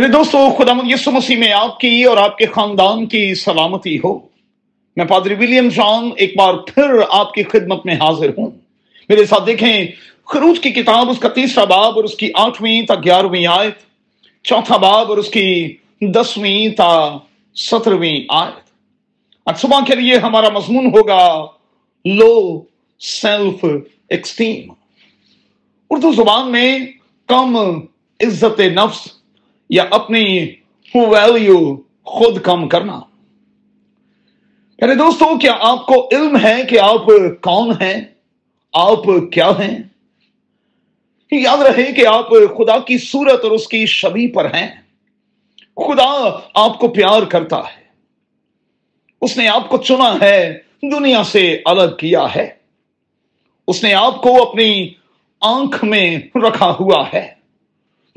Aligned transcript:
میرے 0.00 0.12
دوستو، 0.12 0.38
خدا 0.58 0.72
یسو 0.88 1.10
مسیح 1.10 1.36
میں 1.36 1.52
آپ 1.52 1.80
کی 1.80 2.04
اور 2.04 2.16
آپ 2.16 2.38
کے 2.38 2.46
خاندان 2.46 3.06
کی 3.06 3.34
سلامتی 3.34 3.98
ہو۔ 4.04 4.18
میں 4.96 5.04
پادری 5.04 5.34
ولیم 5.34 5.68
جان 5.68 6.10
ایک 6.16 6.36
بار 6.36 6.54
پھر 6.54 6.84
آپ 7.10 7.34
کی 7.34 7.42
خدمت 7.42 7.86
میں 7.86 7.94
حاضر 7.94 8.28
ہوں۔ 8.28 8.50
میرے 9.08 9.26
ساتھ 9.26 9.46
دیکھیں، 9.46 9.86
خروج 10.24 10.60
کی 10.60 10.70
کتاب، 10.70 11.10
اس 11.10 11.18
کا 11.18 11.28
تیسرا 11.28 11.64
باب 11.64 11.92
اور 11.96 12.04
اس 12.04 12.14
کی 12.14 12.30
آٹھویں 12.34 12.82
تا 12.82 12.94
گیارہویں 12.94 13.46
آیت، 13.46 13.74
چوتھا 14.44 14.76
باب 14.76 15.08
اور 15.08 15.18
اس 15.18 15.28
کی 15.28 15.76
دسویں 16.00 16.68
تا 16.68 17.16
سترویں 17.54 18.20
آیت۔ 18.28 18.70
آج 19.46 19.58
صبح 19.58 19.80
کے 19.86 19.94
لیے 19.94 20.18
ہمارا 20.18 20.48
مضمون 20.48 20.86
ہوگا 20.86 21.46
لو 22.04 22.62
سیلف 23.00 23.64
ایکسٹیم۔ 24.08 24.72
اردو 25.90 26.12
زبان 26.12 26.52
میں 26.52 26.78
کم 27.26 27.56
عزت 28.20 28.60
نفس 28.60 29.17
یا 29.70 29.84
اپنی 29.90 30.54
ویلیو 30.94 31.76
خود 32.04 32.42
کم 32.42 32.68
کرنا۔ 32.68 33.00
میرے 34.80 34.94
دوستو، 34.94 35.38
کیا 35.38 35.52
آپ 35.60 35.86
کو 35.86 36.08
علم 36.12 36.36
ہے 36.42 36.62
کہ 36.68 36.80
آپ 36.80 37.06
کون 37.40 37.70
ہیں؟ 37.70 38.00
آپ 38.72 39.04
کیا 39.32 39.50
ہیں؟ 39.50 39.78
یاد 41.32 41.58
رہے 41.58 41.92
کہ 41.92 42.06
آپ 42.06 42.30
خدا 42.30 42.78
کی 42.78 42.98
صورت 42.98 43.44
اور 43.44 43.50
اس 43.50 43.68
کی 43.68 43.86
شبی 43.86 44.28
پر 44.28 44.54
ہیں۔ 44.54 44.80
خدا 45.76 46.38
آپ 46.54 46.78
کو 46.78 46.88
پیار 46.88 47.22
کرتا 47.22 47.56
ہے۔ 47.56 47.82
اس 49.20 49.36
نے 49.36 49.48
آپ 49.48 49.68
کو 49.68 49.76
چنا 49.78 50.14
ہے، 50.20 50.58
دنیا 50.82 51.24
سے 51.24 51.58
الگ 51.64 51.96
کیا 51.98 52.26
ہے۔ 52.36 52.50
اس 53.68 53.84
نے 53.84 53.94
آپ 53.94 54.22
کو 54.22 54.50
اپنی 54.50 54.88
آنکھ 55.40 55.84
میں 55.84 56.18
رکھا 56.34 56.74
ہوا 56.80 57.04
ہے۔ 57.12 57.37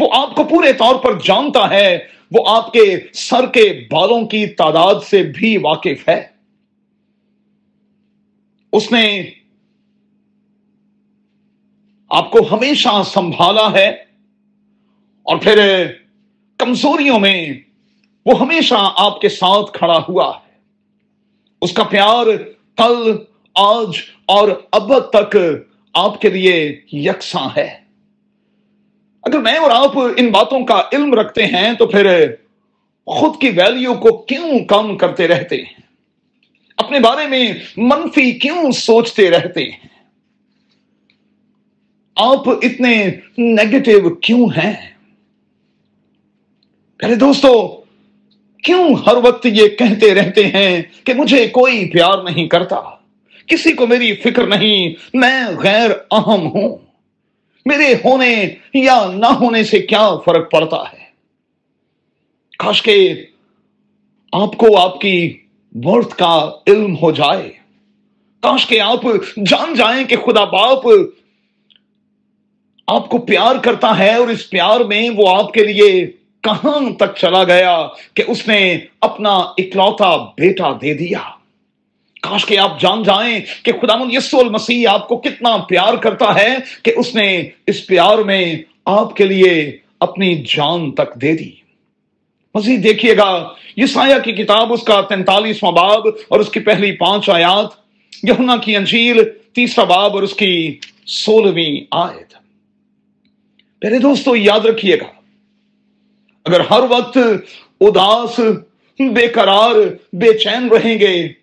وہ 0.00 0.08
آپ 0.12 0.34
کو 0.34 0.44
پورے 0.44 0.72
طور 0.72 0.94
پر 0.94 1.18
جانتا 1.18 1.70
ہے، 1.70 1.98
وہ 2.32 2.44
آپ 2.46 2.72
کے 2.72 2.96
سر 3.12 3.46
کے 3.46 3.86
بالوں 3.90 4.26
کی 4.26 4.46
تعداد 4.46 4.94
سے 5.04 5.22
بھی 5.22 5.56
واقف 5.56 6.08
ہے۔ 6.08 6.26
اس 8.72 8.92
نے 8.92 9.30
آپ 12.08 12.30
کو 12.30 12.38
ہمیشہ 12.50 13.02
سنبھالا 13.04 13.72
ہے 13.72 13.88
اور 15.22 15.36
پھر 15.36 15.86
کمزوریوں 16.56 17.18
میں 17.18 17.52
وہ 18.26 18.40
ہمیشہ 18.40 18.74
آپ 18.78 19.20
کے 19.20 19.28
ساتھ 19.28 19.72
کھڑا 19.72 19.98
ہوا 20.08 20.38
ہے۔ 20.46 20.52
اس 21.62 21.72
کا 21.72 21.82
پیار 21.82 22.26
کل، 22.76 23.16
آج 23.54 23.88
اور 24.26 24.48
اب 24.72 24.98
تک 24.98 25.36
آپ 25.94 26.20
کے 26.20 26.28
لیے 26.28 26.80
یکساں 26.92 27.48
ہے۔ 27.56 27.89
اگر 29.22 29.38
میں 29.38 29.56
اور 29.56 29.70
آپ 29.70 29.98
ان 30.16 30.30
باتوں 30.30 30.64
کا 30.64 30.82
علم 30.92 31.14
رکھتے 31.14 31.46
ہیں 31.46 31.72
تو 31.72 31.86
پھر 31.86 32.26
خود 33.06 33.40
کی 33.40 33.48
ویلیو 33.48 33.94
کو 33.94 34.16
کیوں 34.16 34.58
کم 34.64 34.96
کرتے 34.96 35.28
رہتے 35.28 35.56
ہیں؟ 35.56 35.80
اپنے 36.76 37.00
بارے 37.00 37.26
میں 37.26 37.52
منفی 37.76 38.32
کیوں 38.32 38.72
سوچتے 38.72 39.30
رہتے 39.30 39.64
ہیں؟ 39.64 39.88
آپ 42.16 42.48
اتنے 42.48 43.10
نیگیٹو 43.38 44.14
کیوں 44.14 44.46
ہیں؟ 44.46 44.90
پہلے 46.98 47.14
دوستو، 47.14 47.82
کیوں 48.62 48.94
ہر 48.94 49.16
وقت 49.16 49.46
یہ 49.46 49.68
کہتے 49.68 50.14
رہتے 50.14 50.46
ہیں 50.46 50.82
کہ 51.04 51.14
مجھے 51.14 51.48
کوئی 51.48 51.90
پیار 51.90 52.22
نہیں 52.22 52.48
کرتا؟ 52.48 52.76
کسی 53.46 53.72
کو 53.72 53.86
میری 53.86 54.14
فکر 54.14 54.46
نہیں، 54.46 54.94
میں 55.14 55.44
غیر 55.58 55.90
اہم 56.10 56.46
ہوں۔ 56.46 56.89
میرے 57.66 57.94
ہونے 58.04 58.48
یا 58.74 59.06
نہ 59.14 59.26
ہونے 59.26 59.64
سے 59.64 59.78
کیا 59.78 60.10
فرق 60.24 60.50
پڑتا 60.50 60.92
ہے؟ 60.92 61.04
کاش 62.58 62.82
کے 62.82 63.14
آپ 64.32 64.56
کو 64.56 64.78
آپ 64.78 65.00
کی 65.00 65.40
ورتھ 65.84 66.16
کا 66.16 66.50
علم 66.66 66.96
ہو 67.02 67.10
جائے۔ 67.10 67.50
کاش 68.40 68.66
کے 68.66 68.80
آپ 68.80 69.02
جان 69.36 69.74
جائیں 69.74 70.04
کہ 70.04 70.16
خدا 70.16 70.44
باپ 70.44 70.86
آپ 72.86 73.08
کو 73.08 73.18
پیار 73.18 73.56
کرتا 73.56 73.98
ہے 73.98 74.14
اور 74.14 74.28
اس 74.28 74.50
پیار 74.50 74.80
میں 74.80 75.10
وہ 75.16 75.36
آپ 75.36 75.52
کے 75.52 75.64
لیے 75.64 76.12
کہاں 76.40 76.90
تک 76.90 77.16
چلا 77.16 77.44
گیا 77.44 77.86
کہ 78.14 78.22
اس 78.26 78.48
نے 78.48 78.78
اپنا 79.00 79.34
اکلوتا 79.34 80.16
بیٹا 80.16 80.72
دے 80.82 80.94
دیا۔ 80.94 81.39
کاش 82.20 82.44
کہ 82.46 82.58
آپ 82.58 82.80
جان 82.80 83.02
جائیں 83.02 83.40
کہ 83.62 83.72
خدا 83.72 83.94
یسو 84.12 84.38
المسیح 84.38 84.88
آپ 84.88 85.08
کو 85.08 85.16
کتنا 85.16 85.56
پیار 85.56 85.94
کرتا 85.94 86.34
ہے 86.34 86.54
کہ 86.82 86.92
اس 86.96 87.14
نے 87.14 87.48
اس 87.66 87.86
پیار 87.86 88.18
میں 88.18 88.44
آپ 88.84 89.16
کے 89.16 89.24
لیے 89.24 89.76
اپنی 90.00 90.34
جان 90.48 90.90
تک 90.90 91.14
دے 91.14 91.32
دی۔ 91.36 91.50
مزید 92.54 92.84
دیکھیے 92.84 93.16
گا 93.16 93.48
یہ 93.76 93.86
سایہ 93.86 94.18
کی 94.24 94.32
کتاب، 94.32 94.72
اس 94.72 94.82
کا 94.82 95.00
تینتالیسواں 95.00 95.72
باب 95.72 96.06
اور 96.28 96.40
اس 96.40 96.48
کی 96.48 96.60
پہلی 96.60 96.92
پانچ 96.92 97.30
آیات 97.30 97.66
یہنا 98.22 98.56
کی 98.56 98.76
انجیل، 98.76 99.22
تیسرا 99.52 99.84
باب 99.84 100.14
اور 100.14 100.22
اس 100.22 100.34
کی 100.34 100.78
سولہویں 101.06 101.80
آیت۔ 101.90 102.34
پہلے 103.80 103.98
دوستو، 103.98 104.36
یاد 104.36 104.60
رکھیے 104.60 104.96
گا، 104.96 105.08
اگر 106.44 106.60
ہر 106.60 106.80
وقت 106.90 107.18
اداس، 107.80 108.40
بے 109.00 109.26
قرار، 109.28 109.74
بے 110.12 110.38
چین 110.38 110.68
رہیں 110.68 110.98
گے 111.00 111.39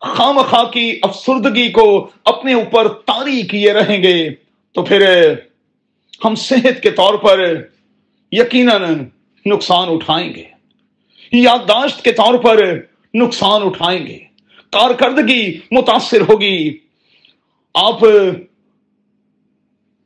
خام 0.00 0.42
خواہ 0.42 0.64
کی 0.64 0.98
افسردگی 1.02 1.68
کو 1.68 2.08
اپنے 2.24 2.54
اوپر 2.54 2.88
تاری 2.88 3.42
کیے 3.42 3.72
رہیں 3.72 4.02
گے، 4.02 4.30
تو 4.72 4.82
پھر 4.82 5.32
ہم 6.24 6.34
صحت 6.34 6.82
کے 6.82 6.90
طور 6.90 7.14
پر 7.14 7.62
یقیناً 8.32 9.04
نقصان 9.46 9.88
اٹھائیں 9.90 10.34
گے۔ 10.34 10.44
یادداشت 11.32 12.04
کے 12.04 12.12
طور 12.12 12.34
پر 12.34 12.80
نقصان 13.14 13.62
اٹھائیں 13.64 14.06
گے۔ 14.06 14.18
کارکردگی 14.72 15.60
متاثر 15.70 16.20
ہوگی۔ 16.20 16.78
آپ 17.74 18.00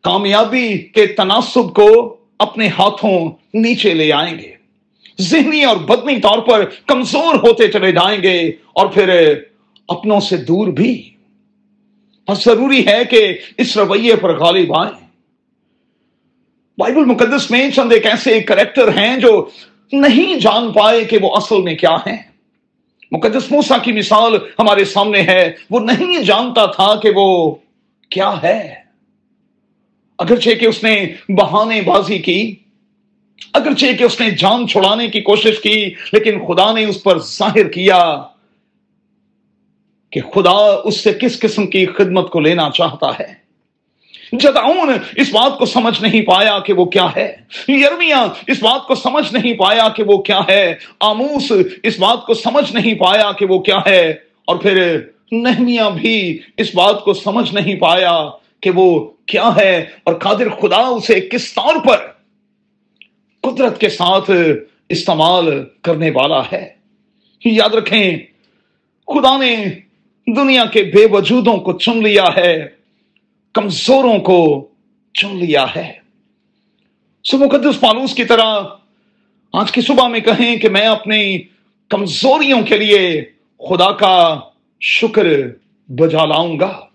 کامیابی 0.03 0.79
کے 0.79 1.07
تناسب 1.07 1.75
کو 1.75 2.17
اپنے 2.39 2.69
ہاتھوں 2.69 3.31
نیچے 3.55 3.95
لے 3.95 4.13
آئیں 4.13 4.39
گے۔ 4.39 4.53
ذہنی 5.21 5.65
اور 5.65 5.77
بدنی 5.77 6.21
طور 6.21 6.39
پر 6.39 6.65
کمزور 6.87 7.35
ہوتے 7.35 7.69
چلے 7.69 7.93
جائیں 7.93 8.23
گے 8.23 8.53
اور 8.73 8.87
پھر 8.87 9.35
اپنوں 9.89 10.21
سے 10.21 10.37
دور 10.37 10.69
بھی۔ 10.69 11.11
بس 12.29 12.45
ضروری 12.45 12.87
ہے 12.87 13.05
کہ 13.11 13.39
اس 13.59 13.77
رویے 13.77 14.17
پر 14.17 14.39
غالب 14.39 14.81
آئیں۔ 14.81 15.07
بائبل 16.79 17.05
مقدس 17.05 17.51
میں 17.51 17.71
چند 17.71 17.93
ایک 17.93 18.07
ایسے 18.07 18.41
کریکٹر 18.41 18.89
ہیں 18.89 19.17
جو 19.17 19.49
نہیں 19.93 20.41
جان 20.41 20.73
پائے 20.73 21.05
کہ 21.05 21.19
وہ 21.23 21.37
اصل 21.37 21.63
میں 21.63 21.75
کیا 21.75 21.95
ہیں۔ 21.95 22.17
مقدس 23.13 23.53
موسا 23.53 23.79
کی 23.79 23.93
مثال 23.93 24.37
ہمارے 24.59 24.85
سامنے 24.85 25.23
ہے۔ 25.23 25.53
وہ 25.71 25.81
نہیں 25.81 26.23
جانتا 26.23 26.67
تھا 26.67 26.95
کہ 26.95 27.11
وہ 27.15 27.55
کیا 28.11 28.33
ہے۔ 28.43 28.75
اگرچہ 30.19 30.51
کہ 30.51 30.67
اس 30.67 30.85
نے 30.85 31.15
بہانے 31.29 31.81
بازی 31.81 32.19
کی، 32.19 32.57
اگرچہ 33.53 33.87
کہ 33.99 34.05
اس 34.05 34.21
نے 34.21 34.31
جان 34.31 34.69
چھڑانے 34.69 35.09
کی 35.09 35.21
کوشش 35.21 35.61
کی، 35.63 35.95
لیکن 36.13 36.47
خدا 36.47 36.73
نے 36.73 36.85
اس 36.85 37.03
پر 37.03 37.19
ظاہر 37.19 37.69
کیا۔ 37.69 38.23
کہ 40.13 40.21
خدا 40.35 40.59
اس 40.85 40.97
سے 41.01 41.13
کس 41.21 41.39
قسم 41.41 41.67
کی 41.67 41.85
خدمت 41.89 42.31
کو 42.31 42.41
لینا 42.41 42.69
چاہتا 42.71 43.11
ہے۔ 43.19 43.31
جدعون 44.33 44.91
اس 45.17 45.31
بات 45.33 45.59
کو 45.59 45.67
سمجھ 45.67 46.01
نہیں 46.03 46.23
پایا 46.23 46.59
کہ 46.59 46.73
وہ 46.73 46.85
کیا 46.87 47.07
ہے، 47.17 47.27
یرمیا 47.69 48.25
اس 48.47 48.63
بات 48.63 48.87
کو 48.87 48.95
سمجھ 48.95 49.33
نہیں 49.35 49.55
پایا 49.55 49.89
کہ 49.97 50.03
وہ 50.03 50.17
کیا 50.23 50.41
ہے، 50.49 50.75
آموس 51.01 51.51
اس 51.83 51.99
بات 51.99 52.25
کو 52.27 52.35
سمجھ 52.35 52.73
نہیں 52.73 52.95
پایا 52.95 53.31
کہ 53.39 53.47
وہ 53.47 53.59
کیا 53.61 53.79
ہے، 53.87 54.03
اور 54.45 54.57
پھر 54.57 54.79
نہمیا 55.33 55.89
بھی 55.89 56.39
اس 56.57 56.75
بات 56.75 57.03
کو 57.05 57.15
سمجھ 57.15 57.53
نہیں 57.55 57.77
پایا 57.81 58.15
کہ 58.63 58.71
وہ 58.71 58.89
کیا 59.27 59.51
ہے، 59.57 59.75
اور 60.05 60.15
قادر 60.15 60.49
خدا 60.61 60.81
اسے 60.89 61.21
کس 61.29 61.53
طور 61.55 61.85
پر 61.87 62.07
قدرت 63.45 63.81
کے 63.81 63.89
ساتھ 63.91 64.31
استعمال 64.89 65.49
کرنے 65.83 66.11
والا 66.15 66.41
ہے۔ 66.53 66.65
یاد 67.43 67.75
رکھیں، 67.75 68.19
خدا 69.09 69.37
نے 69.37 69.55
دنیا 70.27 70.65
کے 70.65 70.83
بے 70.83 71.07
وجودوں 71.07 71.57
کو 71.57 71.73
چن 71.73 72.03
لیا 72.03 72.25
ہے، 72.37 72.69
کمزوروں 73.53 74.19
کو 74.19 74.69
چن 75.15 75.37
لیا 75.37 75.67
ہے۔ 75.77 75.93
سو 77.25 77.39
مقدس 77.39 77.81
پالوس 77.81 78.15
کی 78.15 78.25
طرح 78.25 78.63
آج 79.53 79.73
کی 79.73 79.81
صبح 79.81 80.09
میں 80.09 80.21
کہیں 80.21 80.57
کہ 80.57 80.69
میں 80.69 80.87
اپنی 80.87 81.39
کمزوریوں 81.89 82.63
کے 82.63 82.79
لیے 82.79 83.25
خدا 83.69 83.93
کا 83.93 84.41
شکر 84.81 85.27
بجا 85.89 86.25
لاؤں 86.25 86.61
گا۔ 86.61 86.87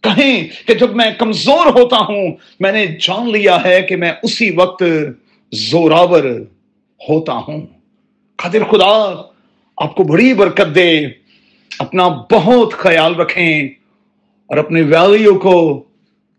کہیں 0.00 0.48
کہ 0.66 0.74
جب 0.74 0.96
میں 0.96 1.10
کمزور 1.18 1.66
ہوتا 1.66 1.96
ہوں، 1.96 2.36
میں 2.60 2.72
نے 2.72 2.86
جان 2.86 3.32
لیا 3.32 3.64
ہے 3.64 3.82
کہ 3.82 3.96
میں 3.96 4.12
اسی 4.22 4.50
وقت 4.50 4.82
زوراور 5.52 6.24
ہوتا 7.08 7.32
ہوں۔ 7.32 7.66
قادر 8.36 8.64
خدا، 8.64 9.22
آپ 9.76 9.94
کو 9.94 10.02
بڑی 10.02 10.34
برکت 10.34 10.74
دے۔ 10.74 11.19
اپنا 11.78 12.08
بہت 12.08 12.72
خیال 12.72 13.14
رکھیں 13.14 13.68
اور 14.46 14.56
اپنے 14.56 14.82
ویلیو 14.82 15.38
کو 15.38 15.84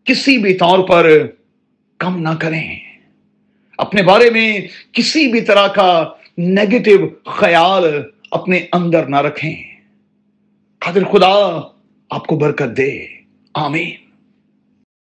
کسی 0.03 0.37
بھی 0.37 0.53
طور 0.53 0.79
پر 0.79 1.27
کم 1.97 2.21
نہ 2.21 2.29
کریں۔ 2.39 2.79
اپنے 3.77 4.03
بارے 4.03 4.29
میں 4.29 4.59
کسی 4.93 5.27
بھی 5.27 5.41
طرح 5.41 5.67
کا 5.67 6.09
نیگیٹو 6.37 7.29
خیال 7.29 7.83
اپنے 8.31 8.65
اندر 8.71 9.05
نہ 9.05 9.15
رکھیں۔ 9.15 9.63
قادر 10.79 11.03
خدا 11.03 11.61
آپ 12.09 12.27
کو 12.27 12.37
برکت 12.37 12.77
دے۔ 12.77 13.05
آمین۔ 13.53 14.00